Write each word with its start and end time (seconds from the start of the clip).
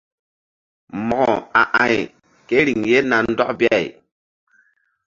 Mo̧ko 1.07 1.33
a 1.61 1.63
a̧y 1.83 1.97
ke 2.47 2.57
riŋ 2.67 2.81
ye 2.91 2.97
na 3.09 3.17
ndɔk 3.29 3.49
bi-ay. 3.59 3.85